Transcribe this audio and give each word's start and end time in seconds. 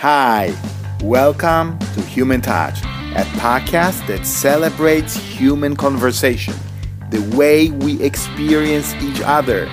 Hi, 0.00 0.54
welcome 1.02 1.78
to 1.78 2.02
Human 2.02 2.42
Touch, 2.42 2.80
a 2.82 3.24
podcast 3.40 4.06
that 4.08 4.26
celebrates 4.26 5.16
human 5.16 5.74
conversation, 5.74 6.52
the 7.10 7.22
way 7.34 7.70
we 7.70 7.98
experience 8.02 8.92
each 8.96 9.22
other. 9.22 9.70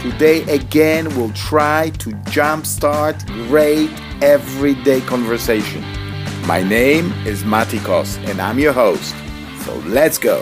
Today, 0.00 0.44
again, 0.44 1.08
we'll 1.16 1.32
try 1.32 1.90
to 1.98 2.10
jumpstart 2.30 3.26
great 3.48 3.90
everyday 4.22 5.00
conversation. 5.00 5.82
My 6.46 6.62
name 6.62 7.12
is 7.26 7.42
Matikos, 7.42 8.16
and 8.30 8.40
I'm 8.40 8.60
your 8.60 8.72
host. 8.72 9.12
So 9.64 9.74
let's 9.86 10.18
go. 10.18 10.40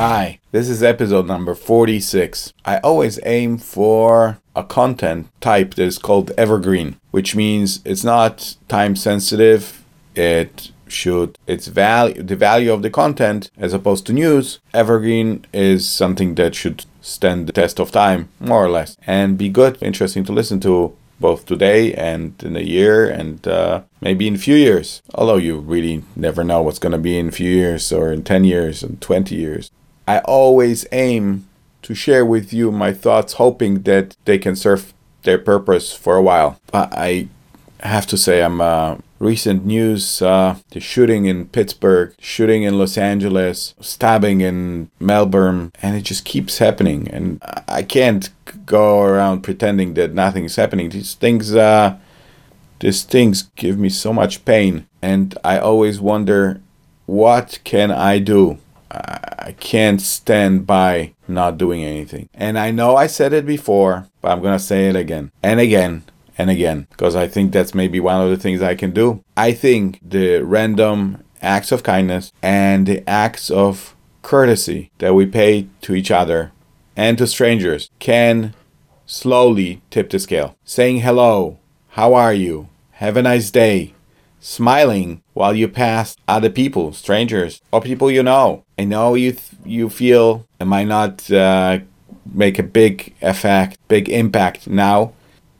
Hi, 0.00 0.38
this 0.50 0.70
is 0.70 0.82
episode 0.82 1.26
number 1.26 1.54
46. 1.54 2.54
I 2.64 2.78
always 2.78 3.20
aim 3.22 3.58
for 3.58 4.38
a 4.56 4.64
content 4.64 5.28
type 5.42 5.74
that 5.74 5.84
is 5.84 5.98
called 5.98 6.32
evergreen, 6.38 6.98
which 7.10 7.36
means 7.36 7.80
it's 7.84 8.02
not 8.02 8.56
time 8.66 8.96
sensitive. 8.96 9.84
It 10.14 10.70
should 10.88 11.36
its 11.46 11.66
value 11.66 12.22
the 12.22 12.34
value 12.34 12.72
of 12.72 12.80
the 12.80 12.88
content 12.88 13.50
as 13.58 13.74
opposed 13.74 14.06
to 14.06 14.14
news. 14.14 14.60
Evergreen 14.72 15.44
is 15.52 15.86
something 15.86 16.34
that 16.36 16.54
should 16.54 16.86
stand 17.02 17.46
the 17.46 17.52
test 17.52 17.78
of 17.78 17.92
time, 17.92 18.30
more 18.40 18.64
or 18.64 18.70
less, 18.70 18.96
and 19.06 19.36
be 19.36 19.50
good, 19.50 19.76
interesting 19.82 20.24
to 20.24 20.32
listen 20.32 20.60
to 20.60 20.96
both 21.20 21.44
today 21.44 21.92
and 21.92 22.42
in 22.42 22.56
a 22.56 22.60
year 22.60 23.06
and 23.06 23.46
uh, 23.46 23.82
maybe 24.00 24.26
in 24.26 24.36
a 24.36 24.38
few 24.38 24.56
years. 24.56 25.02
Although 25.14 25.36
you 25.36 25.58
really 25.58 26.02
never 26.16 26.42
know 26.42 26.62
what's 26.62 26.78
going 26.78 26.92
to 26.92 26.98
be 27.10 27.18
in 27.18 27.28
a 27.28 27.32
few 27.32 27.50
years 27.50 27.92
or 27.92 28.10
in 28.10 28.24
10 28.24 28.44
years 28.44 28.82
and 28.82 28.98
20 29.02 29.34
years. 29.34 29.70
I 30.06 30.18
always 30.20 30.86
aim 30.92 31.46
to 31.82 31.94
share 31.94 32.26
with 32.26 32.52
you 32.52 32.70
my 32.70 32.92
thoughts, 32.92 33.34
hoping 33.34 33.82
that 33.82 34.16
they 34.24 34.38
can 34.38 34.56
serve 34.56 34.92
their 35.22 35.38
purpose 35.38 35.92
for 35.92 36.16
a 36.16 36.22
while. 36.22 36.60
I 36.72 37.28
have 37.80 38.06
to 38.08 38.16
say, 38.16 38.42
I'm 38.42 38.60
uh, 38.60 38.96
recent 39.18 39.64
news 39.64 40.22
uh, 40.22 40.56
the 40.70 40.80
shooting 40.80 41.26
in 41.26 41.46
Pittsburgh, 41.46 42.14
shooting 42.18 42.62
in 42.62 42.78
Los 42.78 42.98
Angeles, 42.98 43.74
stabbing 43.80 44.40
in 44.40 44.90
Melbourne, 44.98 45.72
and 45.82 45.96
it 45.96 46.02
just 46.02 46.24
keeps 46.24 46.58
happening. 46.58 47.08
And 47.08 47.42
I 47.68 47.82
can't 47.82 48.30
go 48.66 49.02
around 49.02 49.42
pretending 49.42 49.94
that 49.94 50.14
nothing's 50.14 50.56
happening. 50.56 50.90
These 50.90 51.14
things, 51.14 51.54
uh, 51.54 51.96
these 52.80 53.02
things 53.02 53.44
give 53.56 53.78
me 53.78 53.90
so 53.90 54.12
much 54.12 54.44
pain, 54.44 54.86
and 55.00 55.36
I 55.44 55.58
always 55.58 56.00
wonder, 56.00 56.60
what 57.06 57.58
can 57.64 57.90
I 57.90 58.18
do? 58.18 58.58
I 59.50 59.54
can't 59.54 60.00
stand 60.00 60.64
by 60.64 61.14
not 61.26 61.58
doing 61.58 61.82
anything. 61.82 62.28
And 62.32 62.56
I 62.56 62.70
know 62.70 62.94
I 62.94 63.08
said 63.08 63.32
it 63.32 63.44
before, 63.44 64.06
but 64.20 64.30
I'm 64.30 64.40
going 64.42 64.56
to 64.56 64.64
say 64.64 64.88
it 64.88 64.94
again 64.94 65.32
and 65.42 65.58
again 65.58 66.04
and 66.38 66.48
again 66.48 66.86
because 66.90 67.16
I 67.16 67.26
think 67.26 67.50
that's 67.50 67.74
maybe 67.74 67.98
one 67.98 68.20
of 68.20 68.30
the 68.30 68.36
things 68.36 68.62
I 68.62 68.76
can 68.76 68.92
do. 68.92 69.24
I 69.36 69.50
think 69.50 69.98
the 70.08 70.42
random 70.42 71.24
acts 71.42 71.72
of 71.72 71.82
kindness 71.82 72.32
and 72.40 72.86
the 72.86 73.02
acts 73.10 73.50
of 73.50 73.96
courtesy 74.22 74.92
that 74.98 75.14
we 75.14 75.26
pay 75.26 75.66
to 75.80 75.96
each 75.96 76.12
other 76.12 76.52
and 76.94 77.18
to 77.18 77.26
strangers 77.26 77.90
can 77.98 78.54
slowly 79.04 79.82
tip 79.90 80.10
the 80.10 80.20
scale. 80.20 80.56
Saying 80.62 81.00
hello, 81.00 81.58
how 81.88 82.14
are 82.14 82.32
you? 82.32 82.68
Have 83.02 83.16
a 83.16 83.22
nice 83.22 83.50
day 83.50 83.94
smiling 84.40 85.22
while 85.34 85.54
you 85.54 85.68
pass 85.68 86.16
other 86.26 86.50
people, 86.50 86.92
strangers, 86.92 87.60
or 87.70 87.80
people 87.80 88.10
you 88.10 88.22
know. 88.22 88.64
I 88.78 88.84
know 88.84 89.14
you 89.14 89.32
th- 89.32 89.52
you 89.64 89.88
feel 89.88 90.46
it 90.58 90.64
might 90.64 90.88
not 90.88 91.30
uh, 91.30 91.78
make 92.32 92.58
a 92.58 92.62
big 92.62 93.14
effect, 93.20 93.78
big 93.88 94.08
impact 94.08 94.66
now, 94.66 95.12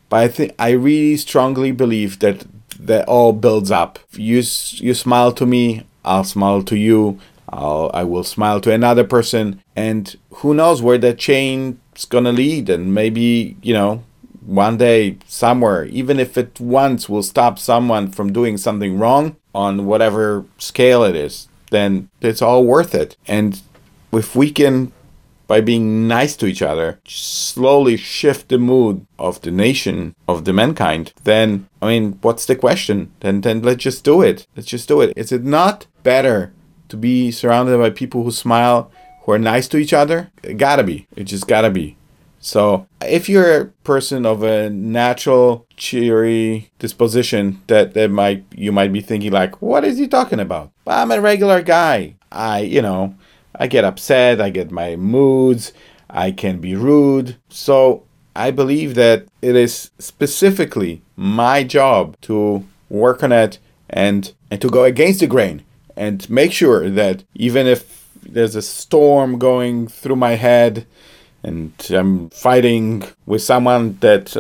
but 0.09 0.21
I 0.21 0.29
think 0.29 0.55
I 0.59 0.71
really 0.71 1.17
strongly 1.17 1.73
believe 1.73 2.19
that 2.21 2.47
that 2.79 3.07
all 3.07 3.33
builds 3.33 3.71
up. 3.71 3.99
You 4.13 4.43
you 4.73 4.95
smile 4.95 5.33
to 5.33 5.47
me, 5.47 5.85
I'll 6.05 6.25
smile 6.25 6.63
to 6.65 6.77
you. 6.77 7.21
I'll 7.49 7.91
I 7.93 8.05
will 8.05 8.25
smile 8.25 8.61
to 8.63 8.73
another 8.73 9.05
person, 9.05 9.63
and 9.77 10.17
who 10.37 10.55
knows 10.55 10.81
where 10.81 10.99
that 10.99 11.19
chain's 11.19 12.05
gonna 12.09 12.33
lead, 12.33 12.71
and 12.71 12.95
maybe 12.95 13.57
you 13.63 13.75
know 13.75 14.03
one 14.45 14.77
day 14.77 15.19
somewhere, 15.27 15.85
even 15.87 16.19
if 16.19 16.37
it 16.39 16.61
once 16.61 17.09
will 17.09 17.23
stop 17.23 17.59
someone 17.59 18.11
from 18.11 18.33
doing 18.33 18.57
something 18.57 18.99
wrong 18.99 19.37
on 19.55 19.87
whatever 19.87 20.45
scale 20.59 21.05
it 21.05 21.17
is, 21.17 21.49
then 21.71 22.09
it's 22.21 22.43
all 22.43 22.65
worth 22.65 22.95
it. 22.95 23.17
And 23.27 23.61
if 24.13 24.35
we 24.35 24.51
can, 24.51 24.93
by 25.47 25.61
being 25.61 26.07
nice 26.07 26.37
to 26.37 26.47
each 26.47 26.63
other, 26.63 27.01
slowly 27.07 27.97
shift 27.97 28.49
the 28.49 28.59
mood 28.59 29.07
of 29.19 29.41
the 29.43 29.51
nation, 29.51 30.15
of 30.29 30.45
the 30.45 30.53
mankind, 30.53 31.13
then, 31.25 31.69
I 31.83 31.89
mean, 31.89 32.19
what's 32.23 32.47
the 32.47 32.57
question? 32.57 33.13
Then, 33.21 33.41
then 33.41 33.63
let's 33.63 33.83
just 33.83 34.05
do 34.05 34.23
it. 34.23 34.47
Let's 34.57 34.69
just 34.69 34.89
do 34.89 35.01
it. 35.01 35.13
Is 35.17 35.33
it 35.33 35.45
not 35.45 35.87
better 36.03 36.53
to 36.89 36.97
be 36.97 37.31
surrounded 37.31 37.79
by 37.79 37.91
people 37.91 38.25
who 38.25 38.31
smile, 38.31 38.91
who 39.23 39.33
are 39.33 39.39
nice 39.39 39.69
to 39.69 39.77
each 39.77 39.93
other? 39.93 40.31
It 40.43 40.57
gotta 40.57 40.83
be. 40.83 41.07
It 41.17 41.25
just 41.25 41.47
gotta 41.47 41.71
be. 41.71 41.97
So, 42.41 42.87
if 43.03 43.29
you're 43.29 43.61
a 43.61 43.67
person 43.85 44.25
of 44.25 44.43
a 44.43 44.71
natural, 44.71 45.67
cheery 45.77 46.71
disposition, 46.79 47.61
that, 47.67 47.93
that 47.95 48.11
might 48.11 48.45
you 48.55 48.73
might 48.73 48.93
be 48.93 49.03
thinking 49.03 49.31
like, 49.31 49.61
"What 49.61 49.85
is 49.85 49.99
he 49.99 50.09
talking 50.09 50.41
about?" 50.41 50.73
I'm 50.87 51.11
a 51.11 51.21
regular 51.21 51.61
guy. 51.63 52.15
I, 52.33 52.61
you 52.61 52.81
know, 52.81 53.15
I 53.55 53.67
get 53.67 53.85
upset. 53.85 54.41
I 54.41 54.49
get 54.51 54.71
my 54.71 54.97
moods. 54.97 55.73
I 56.09 56.33
can 56.33 56.61
be 56.61 56.75
rude. 56.75 57.37
So 57.51 58.05
I 58.35 58.51
believe 58.51 58.95
that 58.95 59.27
it 59.43 59.55
is 59.55 59.91
specifically 59.99 61.03
my 61.17 61.63
job 61.63 62.17
to 62.23 62.65
work 62.89 63.23
on 63.23 63.33
it 63.33 63.59
and 63.89 64.33
and 64.51 64.61
to 64.63 64.69
go 64.69 64.85
against 64.85 65.21
the 65.21 65.27
grain 65.27 65.63
and 65.97 66.29
make 66.31 66.53
sure 66.53 66.89
that 66.89 67.25
even 67.35 67.67
if 67.67 68.09
there's 68.23 68.57
a 68.57 68.63
storm 68.63 69.39
going 69.39 69.89
through 69.89 70.17
my 70.17 70.37
head 70.37 70.87
and 71.43 71.73
I'm 71.91 72.31
fighting 72.31 73.05
with 73.27 73.43
someone 73.43 73.97
that 74.01 74.37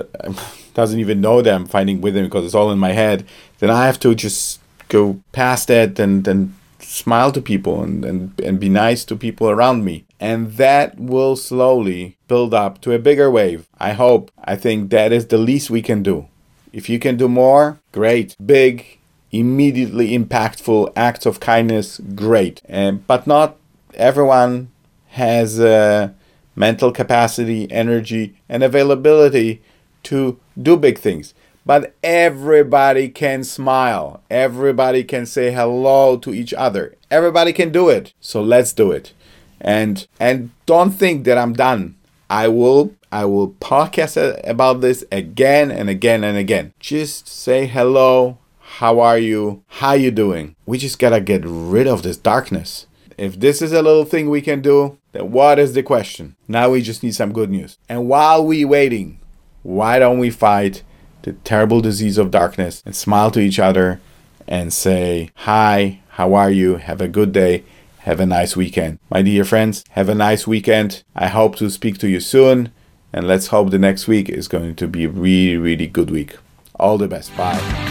doesn't 0.75 1.01
even 1.01 1.21
know 1.21 1.43
that 1.43 1.55
I'm 1.55 1.67
fighting 1.67 2.01
with 2.01 2.15
them 2.15 2.25
because 2.25 2.45
it's 2.45 2.55
all 2.55 2.71
in 2.71 2.79
my 2.79 2.93
head, 2.93 3.27
then 3.59 3.71
I 3.71 3.87
have 3.87 4.01
to 4.01 4.15
just 4.15 4.61
go 4.89 5.21
past 5.33 5.69
that 5.69 5.99
and, 5.99 6.27
and 6.27 6.55
smile 6.81 7.33
to 7.33 7.41
people 7.41 7.83
and, 7.83 8.05
and, 8.05 8.41
and 8.41 8.61
be 8.61 8.69
nice 8.69 9.05
to 9.07 9.17
people 9.17 9.49
around 9.49 9.85
me. 9.85 10.05
And 10.19 10.53
that 10.55 10.99
will 10.99 11.37
slowly 11.37 12.17
build 12.29 12.53
up 12.53 12.81
to 12.83 12.93
a 12.93 12.99
bigger 12.99 13.31
wave. 13.31 13.67
I 13.79 13.93
hope. 13.93 14.31
I 14.45 14.57
think 14.57 14.91
that 14.91 15.13
is 15.13 15.27
the 15.27 15.39
least 15.39 15.71
we 15.71 15.83
can 15.83 16.03
do. 16.03 16.29
If 16.73 16.89
you 16.89 16.99
can 16.99 17.17
do 17.17 17.29
more, 17.29 17.81
great. 17.93 18.37
Big, 18.45 18.99
immediately 19.33 20.17
impactful 20.17 20.93
acts 20.95 21.25
of 21.27 21.41
kindness, 21.41 22.01
great. 22.15 22.61
But 22.69 23.27
not 23.27 23.57
everyone 23.95 24.71
has. 25.09 25.59
Uh, 25.59 26.11
mental 26.55 26.93
capacity, 26.93 27.71
energy, 27.71 28.35
and 28.49 28.63
availability 28.63 29.63
to 30.05 30.39
do 30.61 30.77
big 30.77 30.99
things. 30.99 31.35
But 31.67 31.95
everybody 32.03 33.09
can 33.09 33.45
smile. 33.45 34.23
Everybody 34.31 35.05
can 35.05 35.27
say 35.27 35.53
hello 35.53 36.17
to 36.19 36.35
each 36.35 36.55
other. 36.55 36.95
Everybody 37.11 37.53
can 37.53 37.71
do 37.71 37.89
it. 37.89 38.13
So 38.21 38.43
let's 38.43 38.73
do 38.73 38.91
it. 38.91 39.13
And 39.61 40.07
and 40.19 40.51
don't 40.67 40.93
think 40.93 41.25
that 41.25 41.37
I'm 41.37 41.53
done. 41.53 41.97
I 42.31 42.49
will 42.49 42.95
I 43.13 43.25
will 43.25 43.51
podcast 43.51 44.41
about 44.49 44.81
this 44.81 45.05
again 45.13 45.71
and 45.71 45.91
again 45.91 46.25
and 46.25 46.39
again. 46.39 46.73
Just 46.81 47.29
say 47.29 47.67
hello. 47.67 48.39
How 48.79 49.01
are 49.01 49.19
you? 49.19 49.65
How 49.67 49.93
you 49.93 50.11
doing? 50.11 50.55
We 50.65 50.79
just 50.79 50.99
got 50.99 51.11
to 51.11 51.21
get 51.21 51.43
rid 51.45 51.89
of 51.89 52.03
this 52.03 52.17
darkness. 52.17 52.87
If 53.21 53.39
this 53.39 53.61
is 53.61 53.73
a 53.75 53.83
little 53.83 54.07
thing 54.07 54.31
we 54.31 54.41
can 54.41 54.63
do, 54.63 54.97
then 55.13 55.31
what 55.31 55.59
is 55.59 55.75
the 55.75 55.83
question? 55.83 56.37
Now 56.49 56.71
we 56.71 56.81
just 56.81 57.03
need 57.03 57.15
some 57.15 57.35
good 57.35 57.51
news. 57.51 57.77
And 57.87 58.09
while 58.09 58.43
we 58.43 58.65
waiting, 58.65 59.21
why 59.63 59.99
don't 59.99 60.19
we 60.19 60.31
fight 60.31 60.83
the 61.21 61.35
terrible 61.35 61.83
disease 61.83 62.17
of 62.17 62.31
darkness 62.31 62.83
and 62.87 62.97
smile 62.97 63.31
to 63.33 63.41
each 63.41 63.59
other 63.59 64.01
and 64.49 64.73
say, 64.73 65.29
Hi, 65.35 66.01
how 66.13 66.33
are 66.33 66.51
you? 66.51 66.77
Have 66.77 67.03
a 67.03 67.09
good 67.09 67.33
day. 67.33 67.63
Have 67.99 68.21
a 68.21 68.27
nice 68.27 68.57
weekend. 68.57 68.99
My 69.11 69.21
dear 69.21 69.45
friends, 69.45 69.85
have 69.91 70.09
a 70.09 70.15
nice 70.15 70.47
weekend. 70.47 71.05
I 71.15 71.27
hope 71.27 71.57
to 71.57 71.69
speak 71.69 71.99
to 71.99 72.09
you 72.09 72.21
soon. 72.21 72.73
And 73.13 73.29
let's 73.29 73.49
hope 73.49 73.69
the 73.71 73.79
next 73.79 74.09
week 74.09 74.31
is 74.31 74.49
going 74.49 74.77
to 74.77 74.89
be 74.89 75.05
a 75.05 75.11
really, 75.11 75.59
really 75.59 75.89
good 75.89 76.11
week. 76.11 76.37
All 76.77 76.97
the 76.97 77.07
best. 77.07 77.37
Bye. 77.37 77.90